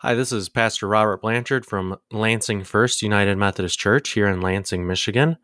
Hi, 0.00 0.14
this 0.14 0.30
is 0.30 0.48
Pastor 0.48 0.86
Robert 0.86 1.20
Blanchard 1.22 1.66
from 1.66 1.98
Lansing 2.12 2.62
First 2.62 3.02
United 3.02 3.36
Methodist 3.36 3.80
Church 3.80 4.10
here 4.10 4.28
in 4.28 4.40
Lansing, 4.40 4.86
Michigan. 4.86 5.36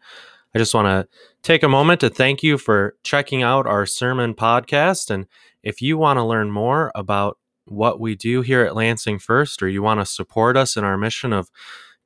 I 0.55 0.59
just 0.61 0.73
want 0.73 0.87
to 0.87 1.09
take 1.43 1.65
a 1.65 1.69
moment 1.69 1.99
to 2.03 2.09
thank 2.09 2.45
you 2.45 2.57
for 2.57 2.95
checking 3.03 3.43
out 3.43 3.67
our 3.67 3.85
sermon 3.85 4.33
podcast. 4.33 5.11
And 5.11 5.27
if 5.65 5.83
you 5.83 5.99
want 5.99 6.19
to 6.19 6.25
learn 6.25 6.53
more 6.53 6.93
about 6.95 7.37
what 7.65 7.99
we 7.99 8.15
do 8.15 8.43
here 8.43 8.63
at 8.65 8.77
Lansing 8.77 9.19
First, 9.19 9.61
or 9.61 9.69
you 9.69 9.83
want 9.83 9.99
to 9.99 10.07
support 10.07 10.57
us 10.57 10.77
in 10.77 10.85
our 10.85 10.97
mission 10.97 11.33
of 11.33 11.51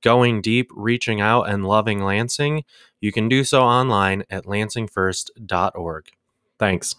going 0.03 0.41
deep, 0.41 0.71
reaching 0.75 1.21
out, 1.21 1.51
and 1.51 1.67
loving 1.67 2.03
Lansing, 2.03 2.65
you 2.99 3.13
can 3.13 3.29
do 3.29 3.45
so 3.45 3.63
online 3.63 4.25
at 4.31 4.47
lansingfirst.org. 4.47 6.05
Thanks. 6.59 6.95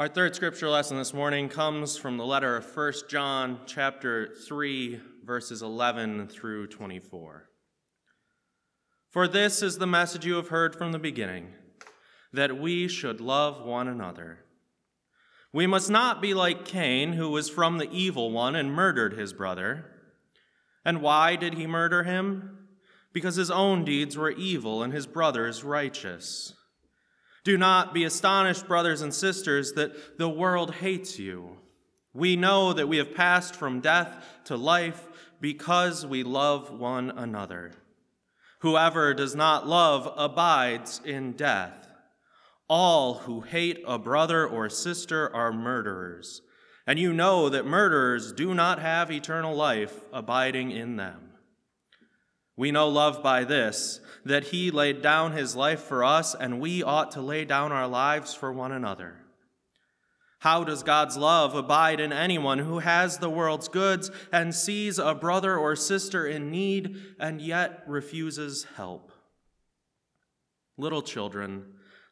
Our 0.00 0.08
third 0.08 0.34
scripture 0.34 0.70
lesson 0.70 0.96
this 0.96 1.12
morning 1.12 1.50
comes 1.50 1.98
from 1.98 2.16
the 2.16 2.24
letter 2.24 2.56
of 2.56 2.74
1 2.74 2.92
John 3.06 3.60
chapter 3.66 4.34
3 4.34 4.98
verses 5.26 5.60
11 5.60 6.28
through 6.28 6.68
24. 6.68 7.50
For 9.10 9.28
this 9.28 9.62
is 9.62 9.76
the 9.76 9.86
message 9.86 10.24
you 10.24 10.36
have 10.36 10.48
heard 10.48 10.74
from 10.74 10.92
the 10.92 10.98
beginning, 10.98 11.48
that 12.32 12.58
we 12.58 12.88
should 12.88 13.20
love 13.20 13.62
one 13.62 13.88
another. 13.88 14.38
We 15.52 15.66
must 15.66 15.90
not 15.90 16.22
be 16.22 16.32
like 16.32 16.64
Cain, 16.64 17.12
who 17.12 17.28
was 17.28 17.50
from 17.50 17.76
the 17.76 17.90
evil 17.90 18.30
one 18.30 18.56
and 18.56 18.72
murdered 18.72 19.12
his 19.12 19.34
brother. 19.34 19.84
And 20.82 21.02
why 21.02 21.36
did 21.36 21.58
he 21.58 21.66
murder 21.66 22.04
him? 22.04 22.68
Because 23.12 23.36
his 23.36 23.50
own 23.50 23.84
deeds 23.84 24.16
were 24.16 24.30
evil 24.30 24.82
and 24.82 24.94
his 24.94 25.06
brother's 25.06 25.62
righteous. 25.62 26.54
Do 27.44 27.56
not 27.56 27.94
be 27.94 28.04
astonished, 28.04 28.68
brothers 28.68 29.00
and 29.00 29.14
sisters, 29.14 29.72
that 29.72 30.18
the 30.18 30.28
world 30.28 30.74
hates 30.74 31.18
you. 31.18 31.56
We 32.12 32.36
know 32.36 32.72
that 32.72 32.88
we 32.88 32.98
have 32.98 33.14
passed 33.14 33.54
from 33.54 33.80
death 33.80 34.24
to 34.44 34.56
life 34.56 35.06
because 35.40 36.04
we 36.04 36.22
love 36.22 36.70
one 36.70 37.10
another. 37.10 37.72
Whoever 38.60 39.14
does 39.14 39.34
not 39.34 39.66
love 39.66 40.12
abides 40.16 41.00
in 41.04 41.32
death. 41.32 41.88
All 42.68 43.14
who 43.14 43.40
hate 43.40 43.82
a 43.86 43.98
brother 43.98 44.46
or 44.46 44.68
sister 44.68 45.34
are 45.34 45.52
murderers, 45.52 46.42
and 46.86 46.98
you 46.98 47.12
know 47.12 47.48
that 47.48 47.64
murderers 47.64 48.32
do 48.32 48.54
not 48.54 48.78
have 48.78 49.10
eternal 49.10 49.54
life 49.54 50.02
abiding 50.12 50.70
in 50.70 50.96
them. 50.96 51.29
We 52.60 52.72
know 52.72 52.90
love 52.90 53.22
by 53.22 53.44
this, 53.44 54.00
that 54.26 54.48
he 54.48 54.70
laid 54.70 55.00
down 55.00 55.32
his 55.32 55.56
life 55.56 55.80
for 55.80 56.04
us, 56.04 56.34
and 56.34 56.60
we 56.60 56.82
ought 56.82 57.12
to 57.12 57.22
lay 57.22 57.46
down 57.46 57.72
our 57.72 57.88
lives 57.88 58.34
for 58.34 58.52
one 58.52 58.70
another. 58.70 59.16
How 60.40 60.62
does 60.62 60.82
God's 60.82 61.16
love 61.16 61.54
abide 61.54 62.00
in 62.00 62.12
anyone 62.12 62.58
who 62.58 62.80
has 62.80 63.16
the 63.16 63.30
world's 63.30 63.68
goods 63.68 64.10
and 64.30 64.54
sees 64.54 64.98
a 64.98 65.14
brother 65.14 65.56
or 65.56 65.74
sister 65.74 66.26
in 66.26 66.50
need 66.50 66.98
and 67.18 67.40
yet 67.40 67.82
refuses 67.86 68.66
help? 68.76 69.10
Little 70.76 71.00
children, 71.00 71.64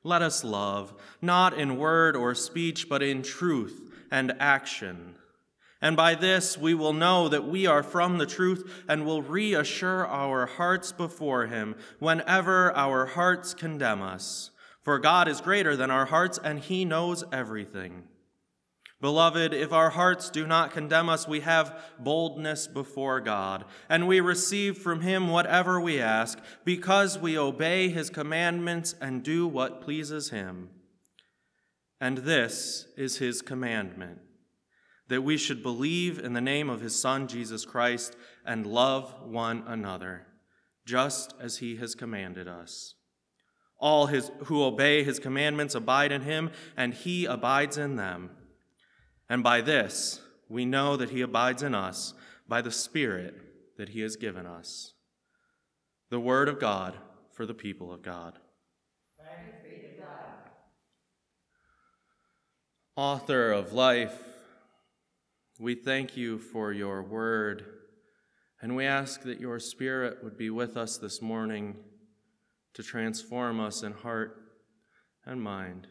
let 0.03 0.23
us 0.23 0.45
love, 0.45 0.95
not 1.21 1.59
in 1.59 1.77
word 1.77 2.17
or 2.17 2.35
speech, 2.35 2.89
but 2.89 3.03
in 3.03 3.23
truth 3.23 3.93
and 4.11 4.33
action. 4.41 5.17
And 5.81 5.97
by 5.97 6.15
this 6.15 6.59
we 6.59 6.75
will 6.75 6.93
know 6.93 7.29
that 7.29 7.47
we 7.47 7.67
are 7.67 7.83
from 7.83 8.19
the 8.19 8.27
truth 8.27 8.85
and 8.89 9.07
will 9.07 9.23
reassure 9.23 10.07
our 10.07 10.47
hearts 10.47 10.93
before 10.93 11.47
Him 11.47 11.77
whenever 11.99 12.77
our 12.77 13.07
hearts 13.07 13.55
condemn 13.55 14.03
us. 14.03 14.51
For 14.83 14.99
God 14.99 15.29
is 15.29 15.41
greater 15.41 15.77
than 15.77 15.91
our 15.91 16.07
hearts 16.07 16.39
and 16.43 16.59
He 16.59 16.85
knows 16.85 17.25
everything. 17.33 18.05
Beloved, 19.01 19.55
if 19.55 19.73
our 19.73 19.91
hearts 19.91 20.29
do 20.29 20.45
not 20.45 20.73
condemn 20.73 21.09
us, 21.09 21.29
we 21.29 21.41
have 21.41 21.81
boldness 22.01 22.67
before 22.67 23.21
God, 23.21 23.65
and 23.89 24.09
we 24.09 24.19
receive 24.19 24.77
from 24.77 25.03
Him 25.03 25.29
whatever 25.29 25.81
we 25.81 26.01
ask, 26.01 26.37
because 26.65 27.17
we 27.17 27.39
obey 27.39 27.91
His 27.91 28.11
commandments 28.11 28.97
and 29.01 29.23
do 29.23 29.47
what 29.47 29.81
pleases 29.81 30.31
Him. 30.31 30.71
And 32.01 32.19
this 32.19 32.89
is 32.97 33.19
His 33.19 33.41
commandment 33.41 34.19
that 35.09 35.23
we 35.23 35.37
should 35.37 35.63
believe 35.63 36.19
in 36.19 36.35
the 36.35 36.41
name 36.41 36.69
of 36.69 36.81
his 36.81 36.95
Son, 36.95 37.29
Jesus 37.29 37.65
Christ, 37.65 38.17
and 38.45 38.67
love 38.67 39.15
one 39.23 39.65
another, 39.67 40.27
just 40.87 41.35
as 41.41 41.59
he 41.59 41.77
has 41.77 41.95
commanded 41.95 42.47
us. 42.47 42.95
All 43.79 44.07
his, 44.07 44.31
who 44.45 44.63
obey 44.63 45.05
his 45.05 45.19
commandments 45.19 45.75
abide 45.75 46.13
in 46.13 46.23
him, 46.23 46.51
and 46.77 46.93
he 46.93 47.27
abides 47.27 47.79
in 47.79 47.97
them. 47.97 48.31
And 49.29 49.43
by 49.43 49.61
this 49.61 50.21
we 50.49 50.65
know 50.65 50.97
that 50.97 51.11
he 51.11 51.21
abides 51.21 51.63
in 51.63 51.75
us, 51.75 52.15
by 52.49 52.63
the 52.63 52.73
Spirit 52.73 53.35
that 53.77 53.91
he 53.91 54.01
has 54.01 54.17
given 54.17 54.47
us. 54.47 54.95
The 56.11 56.21
word 56.21 56.49
of 56.49 56.59
God 56.59 56.97
for 57.33 57.47
the 57.47 57.55
people 57.55 57.93
of 57.93 58.03
God. 58.03 58.39
Author 62.97 63.53
of 63.53 63.73
life, 63.73 64.28
we 65.59 65.75
thank 65.75 66.17
you 66.17 66.39
for 66.39 66.73
your 66.73 67.03
word, 67.03 67.65
and 68.63 68.77
we 68.77 68.87
ask 68.87 69.23
that 69.23 69.41
your 69.41 69.59
spirit 69.59 70.23
would 70.23 70.39
be 70.39 70.51
with 70.51 70.77
us 70.77 70.99
this 70.99 71.21
morning 71.21 71.77
to 72.75 72.83
transform 72.83 73.59
us 73.59 73.83
in 73.83 73.93
heart 73.93 74.37
and 75.27 75.43
mind 75.43 75.89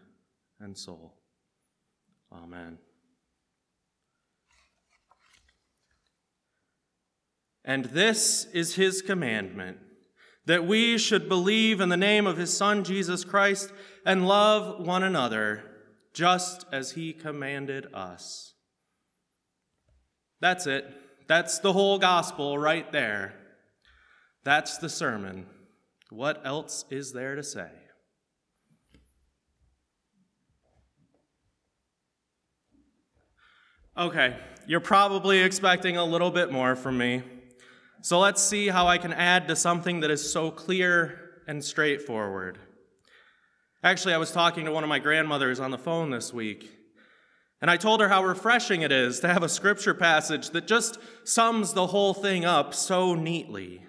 and 0.60 0.78
soul. 0.78 1.16
Amen. 2.32 2.78
And 7.66 7.86
this 7.86 8.46
is 8.54 8.76
his 8.76 9.02
commandment 9.02 9.80
that 10.46 10.66
we 10.66 10.98
should 10.98 11.28
believe 11.28 11.82
in 11.82 11.90
the 11.90 11.98
name 11.98 12.26
of 12.26 12.38
his 12.38 12.56
Son, 12.56 12.86
Jesus 12.86 13.26
Christ, 13.26 13.74
and 14.06 14.26
love 14.26 14.80
one 14.86 15.04
another, 15.04 15.62
just 16.14 16.66
as 16.72 16.92
he 16.92 17.12
commanded 17.12 17.94
us. 17.94 18.54
That's 20.40 20.68
it. 20.68 20.86
That's 21.28 21.60
the 21.60 21.74
whole 21.74 22.00
gospel 22.00 22.58
right 22.58 22.90
there. 22.92 23.34
That's 24.44 24.78
the 24.78 24.90
sermon. 24.90 25.46
What 26.10 26.42
else 26.46 26.86
is 26.90 27.12
there 27.12 27.36
to 27.36 27.44
say? 27.44 27.70
Okay, 33.98 34.38
you're 34.68 34.80
probably 34.80 35.40
expecting 35.40 35.98
a 35.98 36.06
little 36.06 36.30
bit 36.30 36.52
more 36.52 36.76
from 36.76 37.00
me. 37.00 37.24
So 38.02 38.20
let's 38.20 38.44
see 38.44 38.68
how 38.68 38.88
I 38.88 39.00
can 39.00 39.12
add 39.12 39.48
to 39.48 39.56
something 39.56 40.02
that 40.02 40.12
is 40.12 40.32
so 40.32 40.52
clear 40.52 41.42
and 41.48 41.64
straightforward. 41.66 42.60
Actually, 43.84 44.14
I 44.14 44.18
was 44.18 44.32
talking 44.32 44.66
to 44.66 44.72
one 44.72 44.84
of 44.84 44.90
my 44.90 45.00
grandmothers 45.00 45.60
on 45.60 45.72
the 45.72 45.78
phone 45.78 46.12
this 46.12 46.32
week, 46.32 46.77
and 47.62 47.72
I 47.72 47.78
told 47.78 48.02
her 48.02 48.10
how 48.10 48.24
refreshing 48.24 48.82
it 48.82 48.92
is 48.92 49.20
to 49.22 49.28
have 49.28 49.44
a 49.44 49.50
scripture 49.50 49.94
passage 49.94 50.52
that 50.52 50.68
just 50.68 51.00
sums 51.24 51.74
the 51.74 51.88
whole 51.88 52.14
thing 52.14 52.46
up 52.46 52.74
so 52.74 53.16
neatly. 53.16 53.82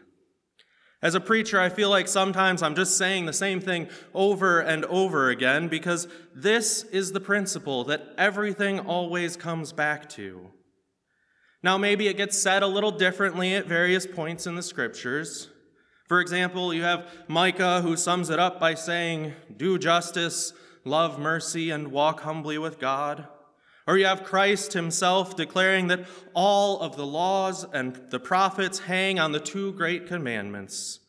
As 1.01 1.15
a 1.15 1.21
preacher, 1.21 1.61
I 1.61 1.69
feel 1.69 1.91
like 1.91 2.09
sometimes 2.09 2.61
I'm 2.61 2.75
just 2.75 2.97
saying 2.97 3.27
the 3.27 3.33
same 3.33 3.61
thing 3.61 3.89
over 4.15 4.59
and 4.59 4.85
over 4.87 5.29
again 5.29 5.69
because 5.69 6.09
this 6.35 6.83
is 6.85 7.13
the 7.13 7.21
principle 7.21 7.85
that 7.85 8.15
everything 8.17 8.81
always 8.81 9.37
comes 9.37 9.73
back 9.73 10.09
to. 10.11 10.51
Now, 11.63 11.79
maybe 11.79 12.09
it 12.09 12.17
gets 12.17 12.41
said 12.41 12.63
a 12.63 12.69
little 12.69 12.91
differently 12.91 13.55
at 13.55 13.67
various 13.67 14.07
points 14.07 14.47
in 14.47 14.57
the 14.57 14.63
scriptures. 14.63 15.49
For 16.09 16.21
example, 16.21 16.73
you 16.73 16.83
have 16.83 17.07
Micah 17.29 17.83
who 17.83 17.97
sums 17.97 18.31
it 18.31 18.39
up 18.39 18.59
by 18.59 18.75
saying, 18.75 19.35
Do 19.57 19.79
justice, 19.79 20.53
love 20.85 21.19
mercy, 21.19 21.71
and 21.71 21.93
walk 21.93 22.21
humbly 22.21 22.59
with 22.59 22.81
God. 22.81 23.29
Or 23.89 23.97
you 23.97 24.05
have 24.05 24.23
Christ 24.23 24.75
himself 24.75 25.35
declaring 25.35 25.87
that 25.87 26.07
all 26.35 26.79
of 26.81 26.97
the 26.97 27.07
laws 27.07 27.65
and 27.73 27.99
the 28.11 28.21
prophets 28.21 28.81
hang 28.81 29.19
on 29.19 29.33
the 29.33 29.41
two 29.41 29.73
great 29.73 30.07
commandments 30.07 31.01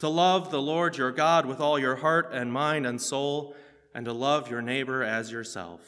to 0.00 0.08
love 0.08 0.50
the 0.50 0.60
Lord 0.60 0.98
your 0.98 1.12
God 1.12 1.46
with 1.46 1.60
all 1.60 1.78
your 1.78 1.96
heart 1.96 2.28
and 2.30 2.52
mind 2.52 2.86
and 2.86 3.00
soul, 3.00 3.54
and 3.94 4.04
to 4.04 4.12
love 4.12 4.50
your 4.50 4.60
neighbor 4.60 5.02
as 5.02 5.32
yourself. 5.32 5.80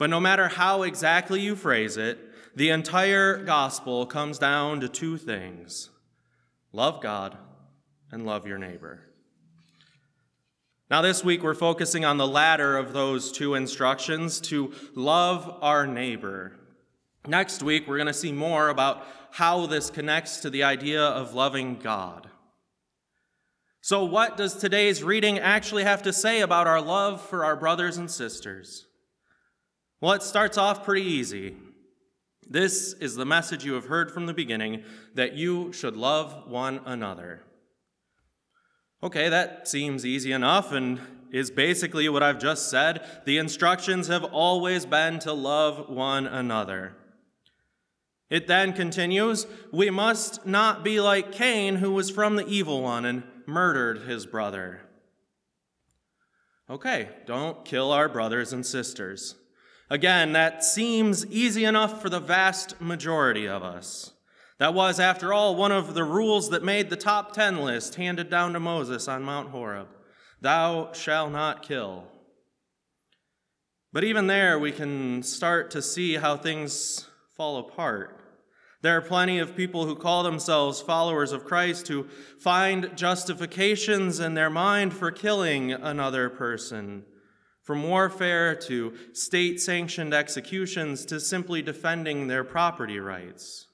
But 0.00 0.10
no 0.10 0.18
matter 0.18 0.48
how 0.48 0.82
exactly 0.82 1.40
you 1.40 1.54
phrase 1.54 1.96
it, 1.96 2.18
the 2.56 2.70
entire 2.70 3.38
gospel 3.38 4.04
comes 4.04 4.36
down 4.36 4.80
to 4.80 4.88
two 4.88 5.16
things 5.16 5.90
love 6.72 7.00
God 7.00 7.38
and 8.10 8.26
love 8.26 8.48
your 8.48 8.58
neighbor. 8.58 9.11
Now, 10.92 11.00
this 11.00 11.24
week 11.24 11.42
we're 11.42 11.54
focusing 11.54 12.04
on 12.04 12.18
the 12.18 12.26
latter 12.26 12.76
of 12.76 12.92
those 12.92 13.32
two 13.32 13.54
instructions 13.54 14.42
to 14.42 14.74
love 14.94 15.56
our 15.62 15.86
neighbor. 15.86 16.52
Next 17.26 17.62
week, 17.62 17.88
we're 17.88 17.96
going 17.96 18.08
to 18.08 18.12
see 18.12 18.30
more 18.30 18.68
about 18.68 19.06
how 19.30 19.64
this 19.64 19.88
connects 19.88 20.40
to 20.40 20.50
the 20.50 20.64
idea 20.64 21.02
of 21.02 21.32
loving 21.32 21.76
God. 21.76 22.28
So, 23.80 24.04
what 24.04 24.36
does 24.36 24.54
today's 24.54 25.02
reading 25.02 25.38
actually 25.38 25.84
have 25.84 26.02
to 26.02 26.12
say 26.12 26.42
about 26.42 26.66
our 26.66 26.82
love 26.82 27.22
for 27.22 27.42
our 27.42 27.56
brothers 27.56 27.96
and 27.96 28.10
sisters? 28.10 28.84
Well, 30.02 30.12
it 30.12 30.22
starts 30.22 30.58
off 30.58 30.84
pretty 30.84 31.06
easy. 31.06 31.56
This 32.46 32.92
is 32.92 33.14
the 33.14 33.24
message 33.24 33.64
you 33.64 33.72
have 33.72 33.86
heard 33.86 34.12
from 34.12 34.26
the 34.26 34.34
beginning 34.34 34.84
that 35.14 35.32
you 35.32 35.72
should 35.72 35.96
love 35.96 36.50
one 36.50 36.82
another. 36.84 37.44
Okay, 39.04 39.28
that 39.28 39.66
seems 39.66 40.06
easy 40.06 40.30
enough 40.30 40.70
and 40.70 41.00
is 41.32 41.50
basically 41.50 42.08
what 42.08 42.22
I've 42.22 42.38
just 42.38 42.70
said. 42.70 43.04
The 43.24 43.38
instructions 43.38 44.06
have 44.06 44.22
always 44.22 44.86
been 44.86 45.18
to 45.20 45.32
love 45.32 45.88
one 45.88 46.26
another. 46.26 46.94
It 48.30 48.46
then 48.46 48.72
continues 48.72 49.46
We 49.72 49.90
must 49.90 50.46
not 50.46 50.84
be 50.84 51.00
like 51.00 51.32
Cain, 51.32 51.76
who 51.76 51.92
was 51.92 52.10
from 52.10 52.36
the 52.36 52.46
evil 52.46 52.80
one 52.80 53.04
and 53.04 53.24
murdered 53.46 54.02
his 54.02 54.24
brother. 54.24 54.82
Okay, 56.70 57.08
don't 57.26 57.64
kill 57.64 57.90
our 57.90 58.08
brothers 58.08 58.52
and 58.52 58.64
sisters. 58.64 59.34
Again, 59.90 60.32
that 60.32 60.64
seems 60.64 61.26
easy 61.26 61.64
enough 61.64 62.00
for 62.00 62.08
the 62.08 62.20
vast 62.20 62.80
majority 62.80 63.46
of 63.48 63.62
us. 63.62 64.12
That 64.62 64.74
was, 64.74 65.00
after 65.00 65.32
all, 65.32 65.56
one 65.56 65.72
of 65.72 65.94
the 65.94 66.04
rules 66.04 66.50
that 66.50 66.62
made 66.62 66.88
the 66.88 66.94
top 66.94 67.32
ten 67.32 67.62
list 67.62 67.96
handed 67.96 68.30
down 68.30 68.52
to 68.52 68.60
Moses 68.60 69.08
on 69.08 69.24
Mount 69.24 69.50
Horeb 69.50 69.88
Thou 70.40 70.92
shalt 70.92 71.32
not 71.32 71.64
kill. 71.64 72.04
But 73.92 74.04
even 74.04 74.28
there, 74.28 74.60
we 74.60 74.70
can 74.70 75.24
start 75.24 75.72
to 75.72 75.82
see 75.82 76.14
how 76.14 76.36
things 76.36 77.08
fall 77.36 77.58
apart. 77.58 78.16
There 78.82 78.96
are 78.96 79.00
plenty 79.00 79.40
of 79.40 79.56
people 79.56 79.84
who 79.84 79.96
call 79.96 80.22
themselves 80.22 80.80
followers 80.80 81.32
of 81.32 81.44
Christ 81.44 81.88
who 81.88 82.06
find 82.38 82.96
justifications 82.96 84.20
in 84.20 84.34
their 84.34 84.48
mind 84.48 84.94
for 84.94 85.10
killing 85.10 85.72
another 85.72 86.30
person. 86.30 87.04
From 87.64 87.82
warfare 87.82 88.54
to 88.68 88.94
state 89.12 89.60
sanctioned 89.60 90.14
executions 90.14 91.04
to 91.06 91.18
simply 91.18 91.62
defending 91.62 92.28
their 92.28 92.44
property 92.44 93.00
rights. 93.00 93.66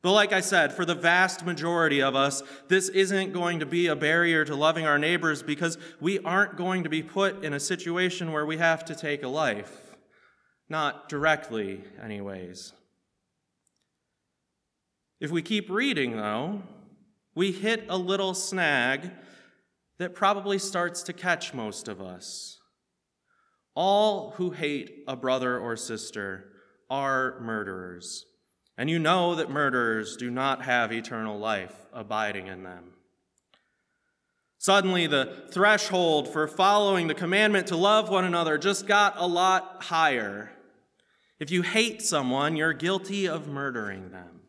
But 0.00 0.12
like 0.12 0.32
I 0.32 0.40
said, 0.40 0.72
for 0.72 0.84
the 0.84 0.94
vast 0.94 1.44
majority 1.44 2.00
of 2.00 2.14
us, 2.14 2.42
this 2.68 2.88
isn't 2.88 3.32
going 3.32 3.60
to 3.60 3.66
be 3.66 3.88
a 3.88 3.96
barrier 3.96 4.44
to 4.44 4.54
loving 4.54 4.86
our 4.86 4.98
neighbors 4.98 5.42
because 5.42 5.76
we 6.00 6.20
aren't 6.20 6.56
going 6.56 6.84
to 6.84 6.88
be 6.88 7.02
put 7.02 7.44
in 7.44 7.52
a 7.52 7.60
situation 7.60 8.30
where 8.30 8.46
we 8.46 8.58
have 8.58 8.84
to 8.84 8.94
take 8.94 9.24
a 9.24 9.28
life. 9.28 9.96
Not 10.68 11.08
directly, 11.08 11.82
anyways. 12.02 12.72
If 15.20 15.32
we 15.32 15.42
keep 15.42 15.68
reading, 15.68 16.16
though, 16.16 16.62
we 17.34 17.50
hit 17.50 17.86
a 17.88 17.96
little 17.96 18.34
snag 18.34 19.10
that 19.98 20.14
probably 20.14 20.58
starts 20.58 21.02
to 21.04 21.12
catch 21.12 21.52
most 21.52 21.88
of 21.88 22.00
us. 22.00 22.60
All 23.74 24.32
who 24.32 24.50
hate 24.50 25.04
a 25.08 25.16
brother 25.16 25.58
or 25.58 25.76
sister 25.76 26.52
are 26.88 27.40
murderers, 27.40 28.24
and 28.78 28.88
you 28.88 29.00
know 29.00 29.34
that 29.34 29.50
murderers 29.50 30.16
do 30.16 30.30
not 30.30 30.62
have 30.62 30.92
eternal 30.92 31.36
life 31.36 31.74
abiding 31.92 32.46
in 32.46 32.62
them. 32.62 32.92
Suddenly, 34.56 35.08
the 35.08 35.44
threshold 35.50 36.28
for 36.28 36.46
following 36.46 37.08
the 37.08 37.14
commandment 37.14 37.66
to 37.68 37.76
love 37.76 38.08
one 38.08 38.24
another 38.24 38.56
just 38.56 38.86
got 38.86 39.14
a 39.16 39.26
lot 39.26 39.82
higher. 39.82 40.52
If 41.40 41.50
you 41.50 41.62
hate 41.62 42.02
someone, 42.02 42.56
you're 42.56 42.72
guilty 42.72 43.28
of 43.28 43.48
murdering 43.48 44.10
them. 44.10 44.40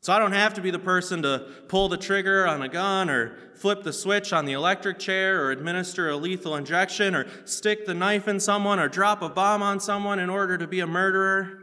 So 0.00 0.12
I 0.12 0.18
don't 0.18 0.32
have 0.32 0.54
to 0.54 0.60
be 0.60 0.70
the 0.70 0.78
person 0.78 1.22
to 1.22 1.46
pull 1.68 1.88
the 1.88 1.96
trigger 1.96 2.46
on 2.46 2.60
a 2.62 2.68
gun 2.68 3.08
or 3.08 3.36
flip 3.54 3.82
the 3.82 3.92
switch 3.92 4.32
on 4.32 4.46
the 4.46 4.52
electric 4.52 4.98
chair 4.98 5.44
or 5.44 5.52
administer 5.52 6.08
a 6.08 6.16
lethal 6.16 6.56
injection 6.56 7.14
or 7.14 7.26
stick 7.44 7.86
the 7.86 7.94
knife 7.94 8.26
in 8.26 8.40
someone 8.40 8.80
or 8.80 8.88
drop 8.88 9.22
a 9.22 9.28
bomb 9.28 9.62
on 9.62 9.80
someone 9.80 10.18
in 10.18 10.28
order 10.28 10.58
to 10.58 10.66
be 10.66 10.80
a 10.80 10.86
murderer. 10.86 11.61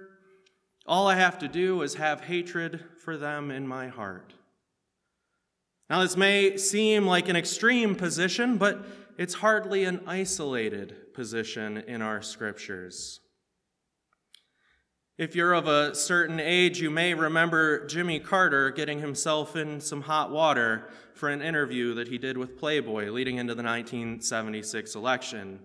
All 0.90 1.08
I 1.08 1.18
have 1.18 1.38
to 1.40 1.48
do 1.48 1.84
is 1.84 1.94
have 1.94 2.22
hatred 2.22 2.84
for 3.04 3.16
them 3.16 3.52
in 3.52 3.68
my 3.68 3.90
heart. 3.90 4.34
Now, 5.88 6.02
this 6.02 6.18
may 6.18 6.58
seem 6.58 7.06
like 7.06 7.30
an 7.30 7.36
extreme 7.36 7.94
position, 7.94 8.58
but 8.58 8.84
it's 9.16 9.36
hardly 9.36 9.84
an 9.84 10.02
isolated 10.08 11.14
position 11.14 11.78
in 11.78 12.02
our 12.02 12.24
scriptures. 12.24 13.20
If 15.16 15.36
you're 15.36 15.54
of 15.54 15.68
a 15.68 15.94
certain 15.94 16.40
age, 16.40 16.82
you 16.82 16.90
may 16.90 17.14
remember 17.14 17.86
Jimmy 17.86 18.20
Carter 18.20 18.72
getting 18.72 19.00
himself 19.00 19.56
in 19.56 19.82
some 19.82 20.02
hot 20.02 20.32
water 20.32 20.90
for 21.14 21.30
an 21.30 21.44
interview 21.44 21.94
that 21.94 22.08
he 22.08 22.18
did 22.18 22.36
with 22.36 22.58
Playboy 22.58 23.12
leading 23.12 23.38
into 23.38 23.54
the 23.54 23.62
1976 23.62 24.96
election. 24.96 25.60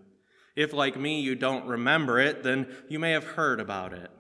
If, 0.54 0.74
like 0.74 0.98
me, 0.98 1.22
you 1.22 1.34
don't 1.34 1.66
remember 1.66 2.20
it, 2.20 2.42
then 2.42 2.66
you 2.90 2.98
may 2.98 3.12
have 3.12 3.24
heard 3.24 3.58
about 3.58 3.94
it. 3.94 4.10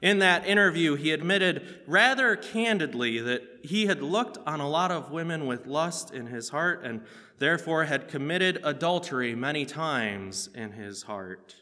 In 0.00 0.20
that 0.20 0.46
interview, 0.46 0.94
he 0.94 1.10
admitted 1.10 1.80
rather 1.86 2.36
candidly 2.36 3.18
that 3.18 3.42
he 3.64 3.86
had 3.86 4.00
looked 4.00 4.38
on 4.46 4.60
a 4.60 4.68
lot 4.68 4.92
of 4.92 5.10
women 5.10 5.46
with 5.46 5.66
lust 5.66 6.12
in 6.12 6.28
his 6.28 6.50
heart 6.50 6.84
and 6.84 7.02
therefore 7.38 7.84
had 7.84 8.08
committed 8.08 8.60
adultery 8.62 9.34
many 9.34 9.66
times 9.66 10.48
in 10.54 10.72
his 10.72 11.02
heart. 11.02 11.56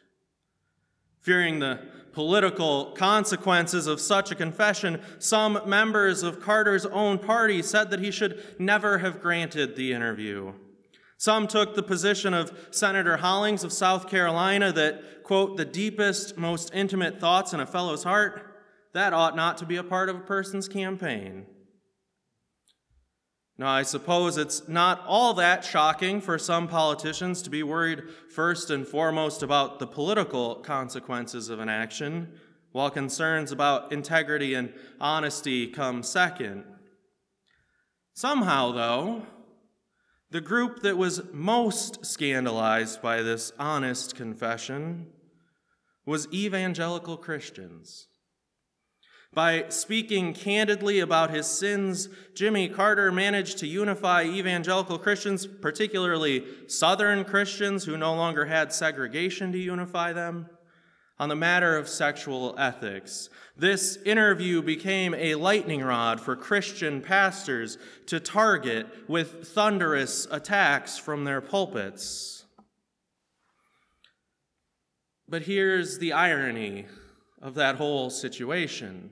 Fearing 1.20 1.60
the 1.60 1.80
political 2.12 2.92
consequences 2.92 3.86
of 3.86 4.00
such 4.00 4.30
a 4.30 4.34
confession, 4.34 5.00
some 5.18 5.60
members 5.66 6.22
of 6.22 6.40
Carter's 6.40 6.86
own 6.86 7.18
party 7.18 7.62
said 7.62 7.90
that 7.90 8.00
he 8.00 8.10
should 8.10 8.42
never 8.58 8.98
have 8.98 9.20
granted 9.20 9.76
the 9.76 9.92
interview. 9.92 10.52
Some 11.18 11.46
took 11.46 11.74
the 11.74 11.82
position 11.82 12.34
of 12.34 12.68
Senator 12.70 13.16
Hollings 13.16 13.64
of 13.64 13.72
South 13.72 14.08
Carolina 14.08 14.70
that, 14.72 15.22
quote, 15.22 15.56
the 15.56 15.64
deepest, 15.64 16.36
most 16.36 16.70
intimate 16.74 17.20
thoughts 17.20 17.52
in 17.52 17.60
a 17.60 17.66
fellow's 17.66 18.04
heart, 18.04 18.54
that 18.92 19.12
ought 19.12 19.36
not 19.36 19.58
to 19.58 19.66
be 19.66 19.76
a 19.76 19.84
part 19.84 20.08
of 20.08 20.16
a 20.16 20.20
person's 20.20 20.68
campaign. 20.68 21.46
Now, 23.58 23.68
I 23.68 23.82
suppose 23.84 24.36
it's 24.36 24.68
not 24.68 25.02
all 25.06 25.32
that 25.34 25.64
shocking 25.64 26.20
for 26.20 26.38
some 26.38 26.68
politicians 26.68 27.40
to 27.42 27.50
be 27.50 27.62
worried 27.62 28.02
first 28.30 28.70
and 28.70 28.86
foremost 28.86 29.42
about 29.42 29.78
the 29.78 29.86
political 29.86 30.56
consequences 30.56 31.48
of 31.48 31.60
an 31.60 31.70
action, 31.70 32.38
while 32.72 32.90
concerns 32.90 33.52
about 33.52 33.90
integrity 33.90 34.52
and 34.52 34.74
honesty 35.00 35.66
come 35.66 36.02
second. 36.02 36.64
Somehow, 38.12 38.72
though, 38.72 39.22
the 40.30 40.40
group 40.40 40.82
that 40.82 40.96
was 40.96 41.22
most 41.32 42.04
scandalized 42.04 43.00
by 43.00 43.22
this 43.22 43.52
honest 43.58 44.14
confession 44.14 45.06
was 46.04 46.28
evangelical 46.32 47.16
Christians. 47.16 48.08
By 49.32 49.68
speaking 49.68 50.32
candidly 50.32 51.00
about 51.00 51.30
his 51.30 51.46
sins, 51.46 52.08
Jimmy 52.34 52.68
Carter 52.68 53.12
managed 53.12 53.58
to 53.58 53.66
unify 53.66 54.24
evangelical 54.24 54.98
Christians, 54.98 55.46
particularly 55.46 56.44
Southern 56.68 57.24
Christians 57.24 57.84
who 57.84 57.98
no 57.98 58.14
longer 58.14 58.46
had 58.46 58.72
segregation 58.72 59.52
to 59.52 59.58
unify 59.58 60.12
them, 60.12 60.48
on 61.18 61.28
the 61.28 61.36
matter 61.36 61.76
of 61.76 61.88
sexual 61.88 62.54
ethics. 62.58 63.30
This 63.56 63.96
interview 64.04 64.60
became 64.60 65.14
a 65.14 65.34
lightning 65.34 65.82
rod 65.82 66.20
for 66.20 66.36
Christian 66.36 67.00
pastors 67.00 67.78
to 68.06 68.20
target 68.20 68.86
with 69.08 69.48
thunderous 69.48 70.26
attacks 70.30 70.98
from 70.98 71.24
their 71.24 71.40
pulpits. 71.40 72.44
But 75.28 75.42
here's 75.42 75.98
the 75.98 76.12
irony 76.12 76.86
of 77.40 77.54
that 77.54 77.76
whole 77.76 78.10
situation. 78.10 79.10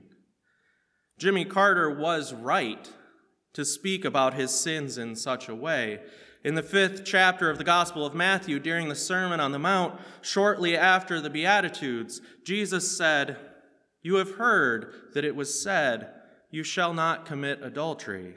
Jimmy 1.17 1.45
Carter 1.45 1.89
was 1.89 2.33
right 2.33 2.89
to 3.53 3.65
speak 3.65 4.05
about 4.05 4.33
his 4.33 4.51
sins 4.51 4.97
in 4.97 5.15
such 5.15 5.49
a 5.49 5.55
way. 5.55 6.01
In 6.45 6.53
the 6.53 6.61
fifth 6.61 7.05
chapter 7.05 7.49
of 7.49 7.57
the 7.57 7.63
Gospel 7.63 8.05
of 8.05 8.13
Matthew, 8.13 8.59
during 8.59 8.87
the 8.87 8.93
Sermon 8.93 9.39
on 9.39 9.51
the 9.51 9.57
Mount, 9.57 9.99
shortly 10.21 10.77
after 10.77 11.19
the 11.19 11.31
Beatitudes, 11.31 12.21
Jesus 12.43 12.95
said, 12.95 13.37
You 14.03 14.17
have 14.17 14.35
heard 14.35 14.93
that 15.15 15.25
it 15.25 15.35
was 15.35 15.59
said, 15.59 16.07
You 16.51 16.61
shall 16.61 16.93
not 16.93 17.25
commit 17.25 17.63
adultery. 17.63 18.35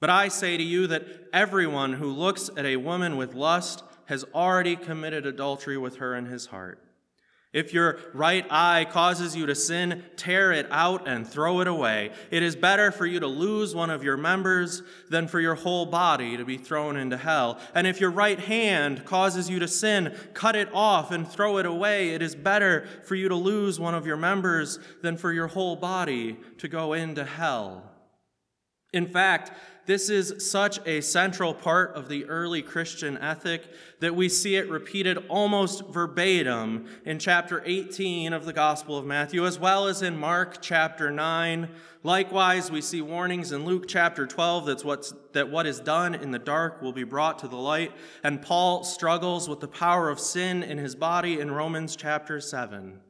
But 0.00 0.10
I 0.10 0.26
say 0.26 0.56
to 0.56 0.62
you 0.64 0.88
that 0.88 1.06
everyone 1.32 1.92
who 1.92 2.10
looks 2.10 2.50
at 2.56 2.66
a 2.66 2.74
woman 2.74 3.16
with 3.16 3.34
lust 3.34 3.84
has 4.06 4.24
already 4.34 4.74
committed 4.74 5.26
adultery 5.26 5.78
with 5.78 5.98
her 5.98 6.12
in 6.12 6.26
his 6.26 6.46
heart. 6.46 6.82
If 7.56 7.72
your 7.72 7.98
right 8.12 8.44
eye 8.50 8.84
causes 8.84 9.34
you 9.34 9.46
to 9.46 9.54
sin, 9.54 10.04
tear 10.16 10.52
it 10.52 10.66
out 10.70 11.08
and 11.08 11.26
throw 11.26 11.60
it 11.60 11.66
away. 11.66 12.10
It 12.30 12.42
is 12.42 12.54
better 12.54 12.92
for 12.92 13.06
you 13.06 13.18
to 13.20 13.26
lose 13.26 13.74
one 13.74 13.88
of 13.88 14.04
your 14.04 14.18
members 14.18 14.82
than 15.08 15.26
for 15.26 15.40
your 15.40 15.54
whole 15.54 15.86
body 15.86 16.36
to 16.36 16.44
be 16.44 16.58
thrown 16.58 16.98
into 16.98 17.16
hell. 17.16 17.58
And 17.74 17.86
if 17.86 17.98
your 17.98 18.10
right 18.10 18.38
hand 18.38 19.06
causes 19.06 19.48
you 19.48 19.58
to 19.60 19.68
sin, 19.68 20.14
cut 20.34 20.54
it 20.54 20.68
off 20.74 21.10
and 21.10 21.26
throw 21.26 21.56
it 21.56 21.64
away. 21.64 22.10
It 22.10 22.20
is 22.20 22.34
better 22.34 22.86
for 23.04 23.14
you 23.14 23.30
to 23.30 23.34
lose 23.34 23.80
one 23.80 23.94
of 23.94 24.06
your 24.06 24.18
members 24.18 24.78
than 25.00 25.16
for 25.16 25.32
your 25.32 25.46
whole 25.46 25.76
body 25.76 26.36
to 26.58 26.68
go 26.68 26.92
into 26.92 27.24
hell. 27.24 27.95
In 28.96 29.06
fact, 29.06 29.50
this 29.84 30.08
is 30.08 30.50
such 30.50 30.80
a 30.86 31.02
central 31.02 31.52
part 31.52 31.94
of 31.94 32.08
the 32.08 32.24
early 32.24 32.62
Christian 32.62 33.18
ethic 33.18 33.62
that 34.00 34.16
we 34.16 34.30
see 34.30 34.56
it 34.56 34.70
repeated 34.70 35.18
almost 35.28 35.84
verbatim 35.88 36.86
in 37.04 37.18
chapter 37.18 37.62
18 37.66 38.32
of 38.32 38.46
the 38.46 38.54
Gospel 38.54 38.96
of 38.96 39.04
Matthew, 39.04 39.44
as 39.44 39.58
well 39.58 39.86
as 39.86 40.00
in 40.00 40.16
Mark 40.16 40.62
chapter 40.62 41.10
9. 41.10 41.68
Likewise, 42.02 42.70
we 42.70 42.80
see 42.80 43.02
warnings 43.02 43.52
in 43.52 43.66
Luke 43.66 43.84
chapter 43.86 44.26
12 44.26 44.64
that's 44.64 44.82
what's, 44.82 45.12
that 45.34 45.50
what 45.50 45.66
is 45.66 45.78
done 45.78 46.14
in 46.14 46.30
the 46.30 46.38
dark 46.38 46.80
will 46.80 46.94
be 46.94 47.04
brought 47.04 47.38
to 47.40 47.48
the 47.48 47.56
light. 47.56 47.92
And 48.24 48.40
Paul 48.40 48.82
struggles 48.82 49.46
with 49.46 49.60
the 49.60 49.68
power 49.68 50.08
of 50.08 50.18
sin 50.18 50.62
in 50.62 50.78
his 50.78 50.94
body 50.94 51.38
in 51.38 51.50
Romans 51.50 51.96
chapter 51.96 52.40
7. 52.40 53.02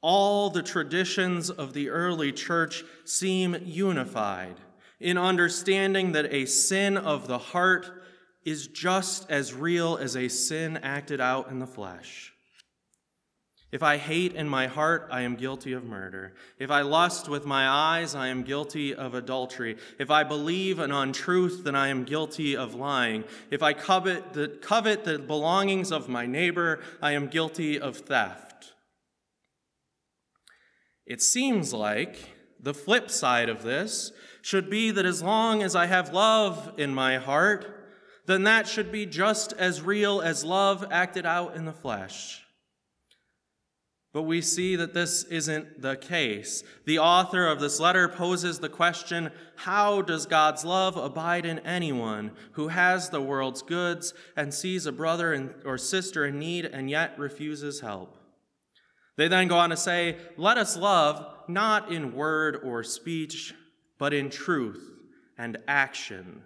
All 0.00 0.48
the 0.48 0.62
traditions 0.62 1.50
of 1.50 1.72
the 1.72 1.90
early 1.90 2.30
church 2.30 2.84
seem 3.04 3.56
unified 3.64 4.60
in 5.02 5.18
understanding 5.18 6.12
that 6.12 6.32
a 6.32 6.46
sin 6.46 6.96
of 6.96 7.26
the 7.26 7.38
heart 7.38 7.90
is 8.44 8.66
just 8.66 9.30
as 9.30 9.52
real 9.52 9.96
as 9.96 10.16
a 10.16 10.28
sin 10.28 10.78
acted 10.78 11.20
out 11.20 11.50
in 11.50 11.58
the 11.58 11.66
flesh. 11.66 12.32
If 13.72 13.82
I 13.82 13.96
hate 13.96 14.34
in 14.34 14.48
my 14.50 14.66
heart, 14.66 15.08
I 15.10 15.22
am 15.22 15.34
guilty 15.34 15.72
of 15.72 15.82
murder. 15.82 16.34
If 16.58 16.70
I 16.70 16.82
lust 16.82 17.30
with 17.30 17.46
my 17.46 17.66
eyes, 17.66 18.14
I 18.14 18.28
am 18.28 18.42
guilty 18.42 18.94
of 18.94 19.14
adultery. 19.14 19.78
If 19.98 20.10
I 20.10 20.24
believe 20.24 20.78
an 20.78 20.92
untruth, 20.92 21.64
then 21.64 21.74
I 21.74 21.88
am 21.88 22.04
guilty 22.04 22.54
of 22.54 22.74
lying. 22.74 23.24
If 23.50 23.62
I 23.62 23.72
covet 23.72 24.34
the, 24.34 24.48
covet 24.48 25.04
the 25.04 25.18
belongings 25.18 25.90
of 25.90 26.06
my 26.06 26.26
neighbor, 26.26 26.80
I 27.00 27.12
am 27.12 27.28
guilty 27.28 27.80
of 27.80 27.96
theft. 27.96 28.74
It 31.06 31.22
seems 31.22 31.72
like 31.72 32.34
the 32.60 32.74
flip 32.74 33.10
side 33.10 33.48
of 33.48 33.62
this 33.62 34.12
should 34.42 34.68
be 34.68 34.90
that 34.90 35.06
as 35.06 35.22
long 35.22 35.62
as 35.62 35.74
I 35.74 35.86
have 35.86 36.12
love 36.12 36.74
in 36.76 36.94
my 36.94 37.16
heart, 37.16 37.66
then 38.26 38.44
that 38.44 38.68
should 38.68 38.92
be 38.92 39.06
just 39.06 39.52
as 39.54 39.80
real 39.80 40.20
as 40.20 40.44
love 40.44 40.84
acted 40.90 41.24
out 41.24 41.56
in 41.56 41.64
the 41.64 41.72
flesh. 41.72 42.44
But 44.12 44.22
we 44.22 44.42
see 44.42 44.76
that 44.76 44.92
this 44.92 45.24
isn't 45.24 45.80
the 45.80 45.96
case. 45.96 46.62
The 46.84 46.98
author 46.98 47.46
of 47.46 47.60
this 47.60 47.80
letter 47.80 48.08
poses 48.08 48.58
the 48.58 48.68
question 48.68 49.30
how 49.56 50.02
does 50.02 50.26
God's 50.26 50.64
love 50.64 50.98
abide 50.98 51.46
in 51.46 51.60
anyone 51.60 52.32
who 52.52 52.68
has 52.68 53.08
the 53.08 53.22
world's 53.22 53.62
goods 53.62 54.12
and 54.36 54.52
sees 54.52 54.84
a 54.84 54.92
brother 54.92 55.54
or 55.64 55.78
sister 55.78 56.26
in 56.26 56.38
need 56.38 56.66
and 56.66 56.90
yet 56.90 57.18
refuses 57.18 57.80
help? 57.80 58.18
They 59.16 59.28
then 59.28 59.48
go 59.48 59.56
on 59.56 59.70
to 59.70 59.76
say, 59.76 60.18
Let 60.36 60.58
us 60.58 60.76
love 60.76 61.26
not 61.48 61.90
in 61.90 62.14
word 62.14 62.60
or 62.62 62.82
speech, 62.82 63.54
but 64.02 64.12
in 64.12 64.28
truth 64.28 64.90
and 65.38 65.58
action. 65.68 66.42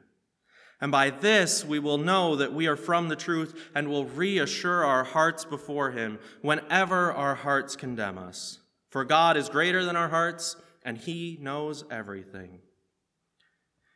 And 0.78 0.92
by 0.92 1.08
this 1.08 1.64
we 1.64 1.78
will 1.78 1.96
know 1.96 2.36
that 2.36 2.52
we 2.52 2.66
are 2.66 2.76
from 2.76 3.08
the 3.08 3.16
truth 3.16 3.70
and 3.74 3.88
will 3.88 4.04
reassure 4.04 4.84
our 4.84 5.04
hearts 5.04 5.46
before 5.46 5.90
Him 5.90 6.18
whenever 6.42 7.10
our 7.10 7.34
hearts 7.34 7.74
condemn 7.74 8.18
us. 8.18 8.58
For 8.90 9.06
God 9.06 9.38
is 9.38 9.48
greater 9.48 9.86
than 9.86 9.96
our 9.96 10.10
hearts, 10.10 10.56
and 10.84 10.98
He 10.98 11.38
knows 11.40 11.82
everything. 11.90 12.58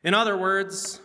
In 0.02 0.14
other 0.14 0.38
words, 0.38 1.02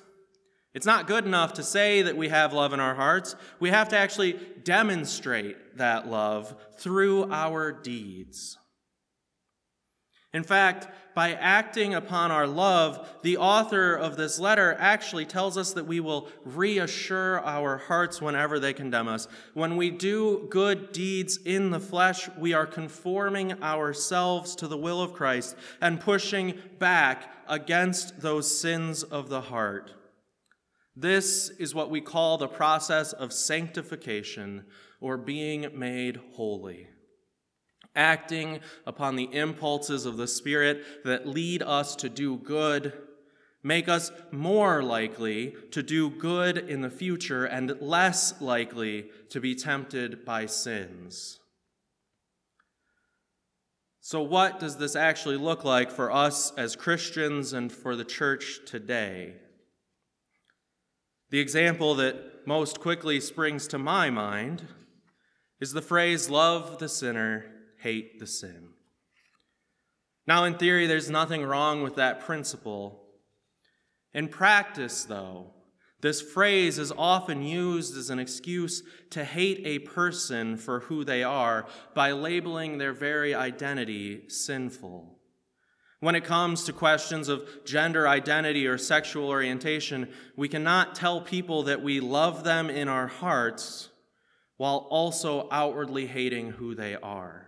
it's 0.74 0.86
not 0.86 1.08
good 1.08 1.26
enough 1.26 1.56
to 1.56 1.64
say 1.64 2.04
that 2.04 2.16
we 2.16 2.30
have 2.30 2.54
love 2.54 2.72
in 2.72 2.80
our 2.80 2.96
hearts. 2.96 3.36
We 3.60 3.72
have 3.72 3.90
to 3.90 3.98
actually 3.98 4.40
demonstrate 4.64 5.76
that 5.76 6.08
love 6.08 6.56
through 6.78 7.30
our 7.34 7.74
deeds. 7.74 8.58
In 10.36 10.44
fact, 10.44 10.90
by 11.16 11.32
acting 11.32 11.94
upon 11.94 12.30
our 12.30 12.46
love, 12.46 13.08
the 13.22 13.38
author 13.38 13.96
of 13.96 14.18
this 14.18 14.38
letter 14.38 14.76
actually 14.78 15.26
tells 15.26 15.58
us 15.58 15.72
that 15.72 15.88
we 15.88 16.02
will 16.02 16.28
reassure 16.44 17.40
our 17.40 17.78
hearts 17.78 18.22
whenever 18.22 18.60
they 18.60 18.74
condemn 18.74 19.08
us. 19.08 19.30
When 19.54 19.78
we 19.78 19.92
do 19.92 20.46
good 20.50 20.92
deeds 20.92 21.38
in 21.46 21.70
the 21.70 21.80
flesh, 21.80 22.28
we 22.38 22.52
are 22.52 22.66
conforming 22.66 23.64
ourselves 23.64 24.58
to 24.58 24.68
the 24.68 24.76
will 24.76 25.02
of 25.02 25.14
Christ 25.14 25.56
and 25.80 26.02
pushing 26.02 26.60
back 26.80 27.32
against 27.48 28.20
those 28.20 28.60
sins 28.60 29.04
of 29.04 29.30
the 29.30 29.40
heart. 29.40 29.94
This 30.98 31.48
is 31.48 31.74
what 31.74 31.90
we 31.90 32.02
call 32.02 32.38
the 32.38 32.50
process 32.50 33.14
of 33.14 33.32
sanctification 33.32 34.66
or 35.00 35.16
being 35.16 35.80
made 35.80 36.20
holy 36.34 36.90
acting 37.96 38.60
upon 38.86 39.16
the 39.16 39.30
impulses 39.34 40.06
of 40.06 40.18
the 40.18 40.28
Spirit 40.28 40.84
that 41.04 41.28
lead 41.28 41.62
us 41.62 41.96
to 41.98 42.10
do 42.10 42.38
good, 42.38 42.94
make 43.64 43.88
us 43.88 44.12
more 44.32 44.84
likely 44.84 45.56
to 45.72 45.82
do 45.82 46.10
good 46.10 46.58
in 46.58 46.82
the 46.82 46.90
future 46.90 47.46
and 47.46 47.80
less 47.82 48.40
likely 48.42 49.10
to 49.30 49.40
be 49.40 49.56
tempted 49.56 50.24
by 50.26 50.46
sins. 50.46 51.40
So, 54.02 54.22
what 54.22 54.60
does 54.60 54.78
this 54.78 54.96
actually 54.96 55.38
look 55.38 55.64
like 55.64 55.90
for 55.90 56.12
us 56.12 56.54
as 56.58 56.76
Christians 56.76 57.54
and 57.54 57.72
for 57.72 57.96
the 57.96 58.06
church 58.06 58.60
today? 58.68 59.34
The 61.32 61.40
example 61.40 61.96
that 61.96 62.46
most 62.46 62.80
quickly 62.80 63.20
springs 63.20 63.68
to 63.70 63.80
my 63.80 64.12
mind 64.12 64.68
is 65.60 65.74
the 65.74 65.82
phrase, 65.82 66.30
love 66.30 66.78
the 66.78 66.88
sinner 66.88 67.55
hate 67.86 68.20
the 68.20 68.26
sin. 68.26 68.70
Now, 70.26 70.46
in 70.46 70.56
theory, 70.56 70.88
there's 70.88 71.08
nothing 71.08 71.44
wrong 71.44 71.84
with 71.84 71.96
that 71.98 72.22
principle. 72.22 73.04
In 74.12 74.28
practice, 74.28 75.04
though, 75.04 75.54
this 76.02 76.20
phrase 76.20 76.80
is 76.80 76.92
often 76.98 77.44
used 77.44 77.96
as 77.96 78.10
an 78.10 78.18
excuse 78.18 78.82
to 79.12 79.24
hate 79.24 79.62
a 79.66 79.86
person 79.86 80.58
for 80.58 80.80
who 80.80 81.04
they 81.04 81.22
are 81.24 81.68
by 81.94 82.12
labeling 82.12 82.80
their 82.80 82.92
very 82.92 83.36
identity 83.36 84.30
sinful. 84.30 85.20
When 86.00 86.16
it 86.16 86.24
comes 86.24 86.64
to 86.64 86.74
questions 86.74 87.30
of 87.30 87.48
gender 87.66 88.08
identity 88.08 88.66
or 88.66 88.80
sexual 88.80 89.30
orientation, 89.30 90.12
we 90.36 90.50
cannot 90.50 90.96
tell 90.96 91.22
people 91.22 91.62
that 91.64 91.84
we 91.84 92.00
love 92.00 92.44
them 92.44 92.72
in 92.72 92.88
our 92.88 93.08
hearts 93.08 93.90
while 94.58 94.88
also 94.90 95.48
outwardly 95.52 96.08
hating 96.08 96.54
who 96.54 96.74
they 96.74 96.96
are. 96.96 97.45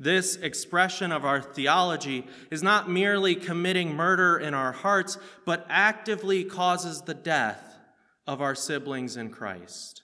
This 0.00 0.36
expression 0.36 1.10
of 1.10 1.24
our 1.24 1.40
theology 1.40 2.26
is 2.50 2.62
not 2.62 2.88
merely 2.88 3.34
committing 3.34 3.94
murder 3.94 4.38
in 4.38 4.54
our 4.54 4.72
hearts, 4.72 5.18
but 5.44 5.66
actively 5.68 6.44
causes 6.44 7.02
the 7.02 7.14
death 7.14 7.78
of 8.26 8.40
our 8.40 8.54
siblings 8.54 9.16
in 9.16 9.30
Christ. 9.30 10.02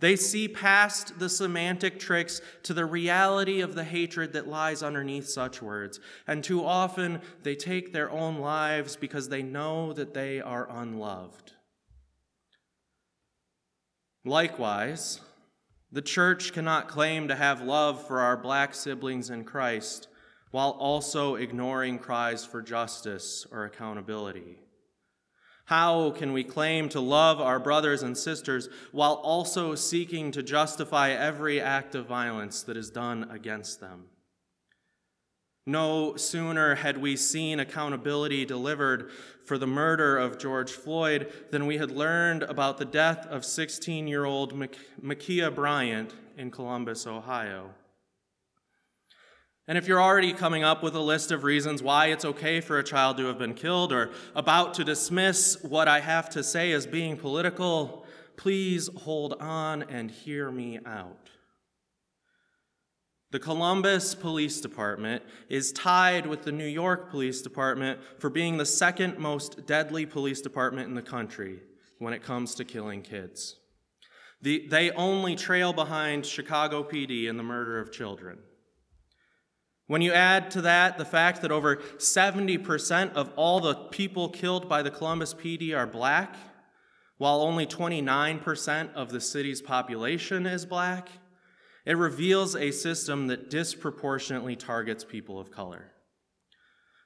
They 0.00 0.16
see 0.16 0.48
past 0.48 1.20
the 1.20 1.28
semantic 1.28 2.00
tricks 2.00 2.40
to 2.64 2.74
the 2.74 2.84
reality 2.84 3.60
of 3.60 3.76
the 3.76 3.84
hatred 3.84 4.32
that 4.32 4.48
lies 4.48 4.82
underneath 4.82 5.28
such 5.28 5.62
words, 5.62 6.00
and 6.26 6.42
too 6.42 6.64
often 6.64 7.20
they 7.44 7.54
take 7.54 7.92
their 7.92 8.10
own 8.10 8.38
lives 8.38 8.96
because 8.96 9.28
they 9.28 9.44
know 9.44 9.92
that 9.92 10.12
they 10.12 10.40
are 10.40 10.68
unloved. 10.68 11.52
Likewise, 14.24 15.20
the 15.92 16.02
church 16.02 16.54
cannot 16.54 16.88
claim 16.88 17.28
to 17.28 17.34
have 17.34 17.60
love 17.60 18.06
for 18.06 18.20
our 18.20 18.36
black 18.36 18.74
siblings 18.74 19.28
in 19.28 19.44
Christ 19.44 20.08
while 20.50 20.70
also 20.70 21.34
ignoring 21.34 21.98
cries 21.98 22.44
for 22.44 22.62
justice 22.62 23.46
or 23.52 23.64
accountability. 23.64 24.58
How 25.66 26.10
can 26.10 26.32
we 26.32 26.44
claim 26.44 26.88
to 26.90 27.00
love 27.00 27.40
our 27.40 27.58
brothers 27.58 28.02
and 28.02 28.16
sisters 28.16 28.68
while 28.90 29.14
also 29.14 29.74
seeking 29.74 30.32
to 30.32 30.42
justify 30.42 31.10
every 31.10 31.60
act 31.60 31.94
of 31.94 32.06
violence 32.06 32.62
that 32.64 32.76
is 32.76 32.90
done 32.90 33.30
against 33.30 33.80
them? 33.80 34.06
No 35.66 36.16
sooner 36.16 36.74
had 36.74 36.98
we 36.98 37.16
seen 37.16 37.60
accountability 37.60 38.44
delivered 38.44 39.10
for 39.44 39.58
the 39.58 39.66
murder 39.66 40.18
of 40.18 40.38
George 40.38 40.72
Floyd 40.72 41.32
than 41.50 41.66
we 41.66 41.78
had 41.78 41.92
learned 41.92 42.42
about 42.42 42.78
the 42.78 42.84
death 42.84 43.26
of 43.26 43.44
16 43.44 44.08
year 44.08 44.24
old 44.24 44.54
Ma'Khia 44.54 45.54
Bryant 45.54 46.14
in 46.36 46.50
Columbus, 46.50 47.06
Ohio. 47.06 47.70
And 49.68 49.78
if 49.78 49.86
you're 49.86 50.02
already 50.02 50.32
coming 50.32 50.64
up 50.64 50.82
with 50.82 50.96
a 50.96 51.00
list 51.00 51.30
of 51.30 51.44
reasons 51.44 51.80
why 51.80 52.06
it's 52.06 52.24
okay 52.24 52.60
for 52.60 52.80
a 52.80 52.84
child 52.84 53.16
to 53.18 53.26
have 53.26 53.38
been 53.38 53.54
killed 53.54 53.92
or 53.92 54.10
about 54.34 54.74
to 54.74 54.84
dismiss 54.84 55.62
what 55.62 55.86
I 55.86 56.00
have 56.00 56.28
to 56.30 56.42
say 56.42 56.72
as 56.72 56.84
being 56.84 57.16
political, 57.16 58.04
please 58.36 58.90
hold 59.02 59.34
on 59.34 59.84
and 59.84 60.10
hear 60.10 60.50
me 60.50 60.80
out. 60.84 61.21
The 63.32 63.40
Columbus 63.40 64.14
Police 64.14 64.60
Department 64.60 65.22
is 65.48 65.72
tied 65.72 66.26
with 66.26 66.42
the 66.42 66.52
New 66.52 66.66
York 66.66 67.08
Police 67.08 67.40
Department 67.40 67.98
for 68.18 68.28
being 68.28 68.58
the 68.58 68.66
second 68.66 69.18
most 69.18 69.66
deadly 69.66 70.04
police 70.04 70.42
department 70.42 70.90
in 70.90 70.94
the 70.94 71.00
country 71.00 71.60
when 71.98 72.12
it 72.12 72.22
comes 72.22 72.54
to 72.56 72.64
killing 72.66 73.00
kids. 73.00 73.56
The, 74.42 74.68
they 74.68 74.90
only 74.90 75.34
trail 75.34 75.72
behind 75.72 76.26
Chicago 76.26 76.82
PD 76.82 77.26
in 77.26 77.38
the 77.38 77.42
murder 77.42 77.80
of 77.80 77.90
children. 77.90 78.38
When 79.86 80.02
you 80.02 80.12
add 80.12 80.50
to 80.50 80.60
that 80.60 80.98
the 80.98 81.06
fact 81.06 81.40
that 81.40 81.50
over 81.50 81.76
70% 81.76 83.14
of 83.14 83.32
all 83.36 83.60
the 83.60 83.74
people 83.74 84.28
killed 84.28 84.68
by 84.68 84.82
the 84.82 84.90
Columbus 84.90 85.32
PD 85.32 85.74
are 85.74 85.86
black, 85.86 86.36
while 87.16 87.40
only 87.40 87.64
29% 87.64 88.92
of 88.92 89.10
the 89.10 89.22
city's 89.22 89.62
population 89.62 90.44
is 90.44 90.66
black, 90.66 91.08
it 91.84 91.96
reveals 91.96 92.54
a 92.54 92.70
system 92.70 93.26
that 93.26 93.50
disproportionately 93.50 94.56
targets 94.56 95.04
people 95.04 95.40
of 95.40 95.50
color. 95.50 95.92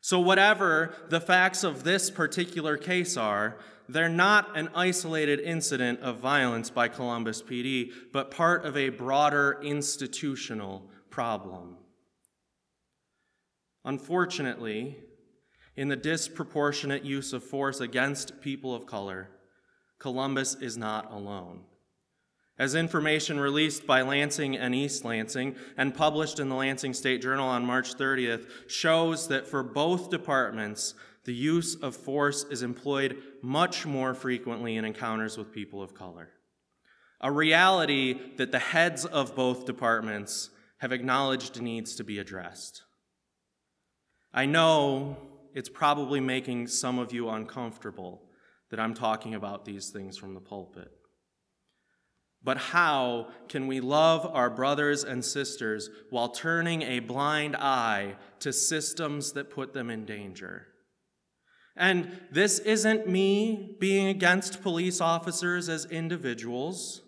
So, 0.01 0.21
whatever 0.21 0.95
the 1.09 1.21
facts 1.21 1.65
of 1.65 1.83
this 1.83 2.11
particular 2.11 2.77
case 2.77 3.17
are, 3.17 3.59
they're 3.89 4.09
not 4.09 4.57
an 4.57 4.69
isolated 4.75 5.41
incident 5.41 6.01
of 6.01 6.19
violence 6.19 6.71
by 6.71 6.89
Columbus 6.89 7.43
PD, 7.43 7.91
but 8.13 8.31
part 8.31 8.65
of 8.65 8.77
a 8.77 8.91
broader 8.91 9.59
institutional 9.63 10.91
problem. 11.11 11.77
Unfortunately, 13.85 14.97
in 15.77 15.89
the 15.89 15.97
disproportionate 15.97 17.05
use 17.05 17.33
of 17.33 17.45
force 17.45 17.81
against 17.81 18.41
people 18.41 18.75
of 18.75 18.87
color, 18.87 19.29
Columbus 19.99 20.55
is 20.57 20.77
not 20.77 21.13
alone. 21.13 21.61
As 22.59 22.75
information 22.75 23.39
released 23.39 23.87
by 23.87 24.01
Lansing 24.01 24.57
and 24.57 24.75
East 24.75 25.05
Lansing 25.05 25.57
and 25.77 25.95
published 25.95 26.41
in 26.41 26.49
the 26.49 26.55
Lansing 26.55 26.95
State 26.95 27.21
Journal 27.21 27.47
on 27.47 27.67
March 27.67 27.95
30th 27.97 28.47
shows 28.67 29.29
that 29.29 29.47
for 29.47 29.63
both 29.63 30.09
departments, 30.09 30.95
the 31.25 31.35
use 31.35 31.75
of 31.75 31.95
force 31.95 32.45
is 32.45 32.63
employed 32.63 33.19
much 33.43 33.85
more 33.85 34.15
frequently 34.15 34.77
in 34.77 34.87
encounters 34.87 35.37
with 35.37 35.53
people 35.53 35.83
of 35.83 35.95
color. 35.95 36.31
A 37.21 37.31
reality 37.31 38.19
that 38.37 38.53
the 38.53 38.59
heads 38.59 39.05
of 39.05 39.35
both 39.35 39.67
departments 39.67 40.49
have 40.79 40.93
acknowledged 40.93 41.61
needs 41.61 41.95
to 41.97 42.05
be 42.05 42.19
addressed. 42.19 42.83
I 44.33 44.47
know 44.47 45.17
it's 45.55 45.69
probably 45.69 46.21
making 46.21 46.69
some 46.69 46.99
of 46.99 47.13
you 47.13 47.29
uncomfortable 47.29 48.23
that 48.71 48.81
I'm 48.81 48.95
talking 48.95 49.35
about 49.35 49.65
these 49.65 49.91
things 49.91 50.17
from 50.17 50.35
the 50.35 50.41
pulpit. 50.41 50.91
But 52.47 52.59
how 52.59 53.27
can 53.49 53.67
we 53.67 53.81
love 53.81 54.25
our 54.25 54.49
brothers 54.49 55.03
and 55.03 55.25
sisters 55.25 55.91
while 56.11 56.29
turning 56.29 56.83
a 56.83 57.01
blind 57.01 57.57
eye 57.57 58.15
to 58.39 58.53
systems 58.53 59.33
that 59.33 59.51
put 59.51 59.73
them 59.73 59.91
in 59.91 60.05
danger? 60.05 60.69
And 61.75 62.21
this 62.31 62.61
isn't 62.61 63.09
me 63.09 63.77
being 63.81 64.07
against 64.07 64.63
police 64.63 65.01
officers 65.01 65.69
as 65.69 65.87
individuals. 65.87 67.03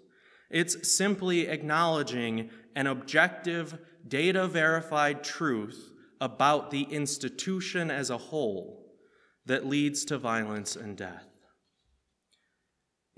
It's 0.50 0.92
simply 0.92 1.46
acknowledging 1.46 2.50
an 2.74 2.88
objective, 2.88 3.78
data 4.08 4.48
verified 4.48 5.22
truth 5.22 5.92
about 6.20 6.72
the 6.72 6.82
institution 6.82 7.92
as 7.92 8.10
a 8.10 8.18
whole 8.18 8.90
that 9.46 9.64
leads 9.64 10.04
to 10.06 10.18
violence 10.18 10.74
and 10.74 10.96
death. 10.96 11.27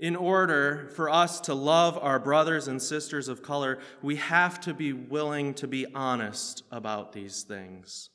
In 0.01 0.15
order 0.15 0.89
for 0.95 1.11
us 1.11 1.39
to 1.41 1.53
love 1.53 1.95
our 1.95 2.17
brothers 2.17 2.67
and 2.67 2.81
sisters 2.81 3.27
of 3.27 3.43
color, 3.43 3.77
we 4.01 4.15
have 4.15 4.59
to 4.61 4.73
be 4.73 4.93
willing 4.93 5.53
to 5.53 5.67
be 5.67 5.85
honest 5.93 6.63
about 6.71 7.13
these 7.13 7.43
things. 7.43 8.09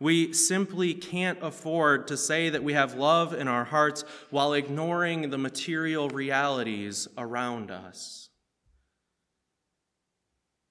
We 0.00 0.32
simply 0.32 0.94
can't 0.94 1.38
afford 1.42 2.08
to 2.08 2.16
say 2.16 2.48
that 2.48 2.64
we 2.64 2.72
have 2.72 2.94
love 2.94 3.34
in 3.34 3.48
our 3.48 3.64
hearts 3.64 4.02
while 4.30 4.54
ignoring 4.54 5.28
the 5.28 5.36
material 5.36 6.08
realities 6.08 7.06
around 7.18 7.70
us. 7.70 8.29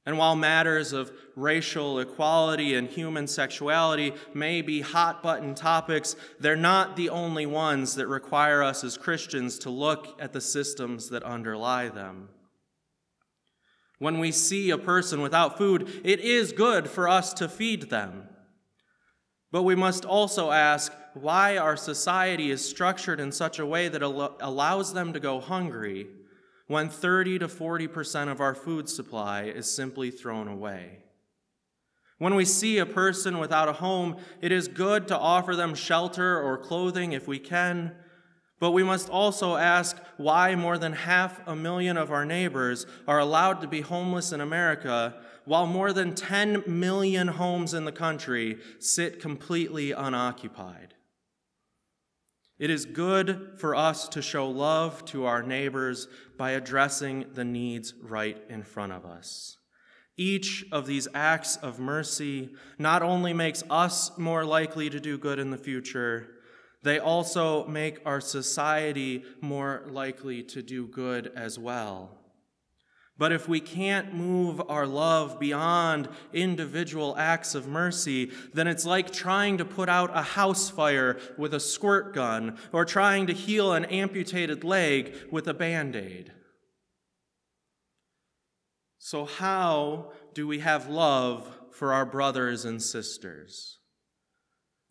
And 0.10 0.18
while 0.18 0.36
matters 0.36 0.92
of 0.92 1.12
racial 1.36 2.00
equality 2.00 2.74
and 2.74 2.90
human 2.90 3.28
sexuality 3.28 4.14
may 4.34 4.64
be 4.64 4.82
hot 4.82 5.22
button 5.22 5.54
topics, 5.54 6.16
they're 6.40 6.56
not 6.56 6.96
the 6.96 7.10
only 7.10 7.46
ones 7.46 7.94
that 7.94 8.08
require 8.08 8.64
us 8.64 8.84
as 8.84 8.98
Christians 8.98 9.60
to 9.60 9.70
look 9.70 10.20
at 10.20 10.34
the 10.34 10.42
systems 10.42 11.10
that 11.10 11.22
underlie 11.22 11.90
them. 11.90 12.30
When 14.00 14.18
we 14.18 14.32
see 14.32 14.72
a 14.72 14.80
person 14.80 15.22
without 15.22 15.60
food, 15.60 16.02
it 16.04 16.20
is 16.22 16.54
good 16.54 16.90
for 16.90 17.08
us 17.08 17.32
to 17.36 17.48
feed 17.48 17.92
them. 17.92 18.30
But 19.52 19.62
we 19.62 19.76
must 19.76 20.06
also 20.06 20.50
ask 20.50 20.92
why 21.14 21.56
our 21.56 21.78
society 21.78 22.50
is 22.50 22.68
structured 22.68 23.20
in 23.20 23.32
such 23.32 23.60
a 23.60 23.66
way 23.68 23.90
that 23.90 24.02
allows 24.02 24.92
them 24.92 25.14
to 25.14 25.20
go 25.20 25.40
hungry 25.40 26.08
when 26.70 26.88
30 26.88 27.40
to 27.40 27.48
40% 27.48 28.32
of 28.32 28.40
our 28.40 28.54
food 28.54 28.88
supply 28.88 29.46
is 29.46 29.70
simply 29.70 30.12
thrown 30.12 30.48
away. 30.48 31.00
When 32.20 32.36
we 32.36 32.46
see 32.46 32.78
a 32.78 32.86
person 32.86 33.40
without 33.40 33.68
a 33.68 33.74
home, 33.74 34.18
it 34.40 34.52
is 34.52 34.68
good 34.68 35.08
to 35.08 35.18
offer 35.18 35.56
them 35.56 35.74
shelter 35.74 36.40
or 36.40 36.60
clothing 36.60 37.12
if 37.12 37.28
we 37.28 37.40
can, 37.40 37.96
but 38.60 38.70
we 38.70 38.84
must 38.84 39.10
also 39.10 39.56
ask 39.56 39.98
why 40.18 40.54
more 40.54 40.78
than 40.78 40.94
half 40.94 41.42
a 41.48 41.56
million 41.56 41.98
of 41.98 42.12
our 42.12 42.24
neighbors 42.24 42.86
are 43.08 43.18
allowed 43.18 43.62
to 43.62 43.68
be 43.68 43.82
homeless 43.82 44.32
in 44.32 44.40
America, 44.40 45.16
while 45.46 45.66
more 45.66 45.92
than 45.92 46.14
10 46.14 46.66
million 46.68 47.30
homes 47.30 47.74
in 47.74 47.86
the 47.86 47.92
country 47.92 48.60
sit 48.78 49.20
completely 49.20 49.92
unoccupied. 49.92 50.94
It 52.60 52.70
is 52.70 52.86
good 52.86 53.54
for 53.58 53.74
us 53.74 54.10
to 54.10 54.22
show 54.22 54.50
love 54.50 55.06
to 55.06 55.26
our 55.26 55.42
neighbors 55.42 56.10
by 56.38 56.52
addressing 56.52 57.26
the 57.34 57.46
needs 57.46 57.94
right 58.02 58.38
in 58.50 58.64
front 58.64 58.92
of 58.92 59.06
us. 59.06 59.58
Each 60.18 60.66
of 60.74 60.86
these 60.86 61.08
acts 61.14 61.56
of 61.56 61.80
mercy 61.80 62.50
not 62.78 63.02
only 63.02 63.32
makes 63.32 63.64
us 63.70 64.18
more 64.18 64.44
likely 64.44 64.90
to 64.90 65.00
do 65.00 65.18
good 65.18 65.40
in 65.40 65.52
the 65.52 65.58
future, 65.58 66.28
they 66.84 67.00
also 67.00 67.66
make 67.66 68.00
our 68.06 68.20
society 68.20 69.24
more 69.40 69.86
likely 69.88 70.44
to 70.44 70.62
do 70.62 70.86
good 70.88 71.32
as 71.38 71.58
well. 71.58 72.19
But 73.20 73.34
if 73.34 73.50
we 73.50 73.60
can't 73.60 74.14
move 74.14 74.62
our 74.70 74.88
love 74.88 75.42
beyond 75.42 76.08
individual 76.32 77.18
acts 77.18 77.54
of 77.54 77.68
mercy, 77.68 78.32
then 78.54 78.66
it's 78.66 78.86
like 78.86 79.12
trying 79.12 79.58
to 79.58 79.66
put 79.66 79.90
out 79.90 80.18
a 80.18 80.22
house 80.22 80.70
fire 80.70 81.20
with 81.38 81.54
a 81.54 81.60
squirt 81.60 82.16
gun 82.16 82.58
or 82.72 82.86
trying 82.86 83.28
to 83.28 83.34
heal 83.34 83.74
an 83.74 83.84
amputated 83.86 84.64
leg 84.64 85.14
with 85.30 85.50
a 85.50 85.54
band 85.54 85.98
aid. 85.98 86.32
So, 89.00 89.26
how 89.26 90.14
do 90.34 90.48
we 90.48 90.60
have 90.60 90.88
love 90.88 91.60
for 91.74 91.92
our 91.92 92.06
brothers 92.06 92.64
and 92.64 92.82
sisters? 92.82 93.80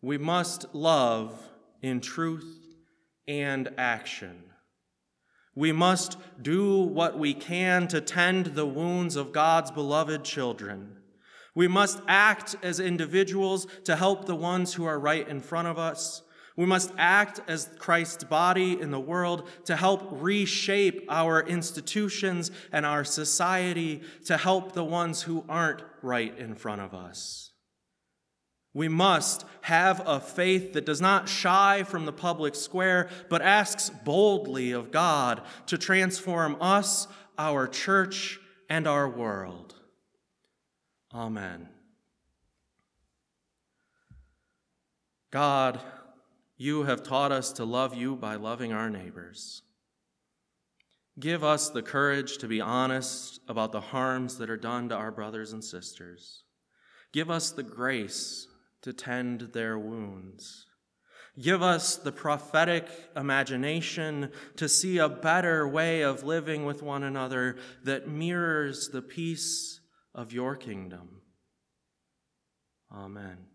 We 0.03 0.19
must 0.19 0.75
love 0.75 1.49
in 1.81 1.99
truth 1.99 2.59
and 3.27 3.73
action. 3.75 4.43
We 5.55 5.71
must 5.71 6.17
do 6.41 6.79
what 6.81 7.17
we 7.17 7.33
can 7.33 7.87
to 7.89 8.01
tend 8.01 8.47
the 8.47 8.65
wounds 8.65 9.15
of 9.15 9.31
God's 9.31 9.71
beloved 9.71 10.23
children. 10.23 10.95
We 11.55 11.67
must 11.67 12.01
act 12.07 12.55
as 12.61 12.79
individuals 12.79 13.67
to 13.85 13.95
help 13.95 14.25
the 14.25 14.35
ones 14.35 14.73
who 14.73 14.85
are 14.85 14.99
right 14.99 15.27
in 15.27 15.41
front 15.41 15.67
of 15.67 15.77
us. 15.77 16.21
We 16.55 16.65
must 16.65 16.91
act 16.97 17.39
as 17.47 17.69
Christ's 17.79 18.25
body 18.25 18.79
in 18.79 18.91
the 18.91 18.99
world 18.99 19.47
to 19.65 19.75
help 19.75 20.07
reshape 20.11 21.05
our 21.09 21.41
institutions 21.41 22.51
and 22.71 22.85
our 22.85 23.03
society 23.03 24.01
to 24.25 24.37
help 24.37 24.73
the 24.73 24.83
ones 24.83 25.21
who 25.21 25.45
aren't 25.47 25.83
right 26.01 26.37
in 26.37 26.55
front 26.55 26.81
of 26.81 26.93
us. 26.93 27.48
We 28.73 28.87
must 28.87 29.45
have 29.61 30.01
a 30.05 30.19
faith 30.19 30.73
that 30.73 30.85
does 30.85 31.01
not 31.01 31.27
shy 31.27 31.83
from 31.83 32.05
the 32.05 32.13
public 32.13 32.53
square, 32.55 33.09
but 33.29 33.41
asks 33.41 33.89
boldly 33.89 34.71
of 34.71 34.91
God 34.91 35.41
to 35.67 35.77
transform 35.77 36.55
us, 36.61 37.07
our 37.37 37.67
church, 37.67 38.39
and 38.69 38.87
our 38.87 39.09
world. 39.09 39.75
Amen. 41.13 41.67
God, 45.31 45.79
you 46.57 46.83
have 46.83 47.03
taught 47.03 47.31
us 47.31 47.51
to 47.53 47.65
love 47.65 47.95
you 47.95 48.15
by 48.15 48.35
loving 48.35 48.73
our 48.73 48.89
neighbors. 48.89 49.63
Give 51.19 51.43
us 51.43 51.69
the 51.69 51.81
courage 51.81 52.37
to 52.37 52.47
be 52.47 52.61
honest 52.61 53.41
about 53.47 53.71
the 53.71 53.81
harms 53.81 54.37
that 54.37 54.49
are 54.49 54.57
done 54.57 54.89
to 54.89 54.95
our 54.95 55.11
brothers 55.11 55.53
and 55.53 55.63
sisters. 55.63 56.43
Give 57.11 57.29
us 57.29 57.51
the 57.51 57.63
grace 57.63 58.47
to 58.81 58.93
tend 58.93 59.49
their 59.53 59.77
wounds. 59.77 60.65
Give 61.39 61.61
us 61.61 61.95
the 61.95 62.11
prophetic 62.11 62.87
imagination 63.15 64.31
to 64.57 64.67
see 64.67 64.97
a 64.97 65.07
better 65.07 65.67
way 65.67 66.01
of 66.01 66.23
living 66.23 66.65
with 66.65 66.83
one 66.83 67.03
another 67.03 67.57
that 67.83 68.09
mirrors 68.09 68.89
the 68.89 69.01
peace 69.01 69.79
of 70.13 70.33
your 70.33 70.55
kingdom. 70.55 71.21
Amen. 72.91 73.48